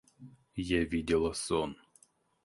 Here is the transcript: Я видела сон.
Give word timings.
Я 0.55 0.83
видела 0.83 1.31
сон. 1.35 1.77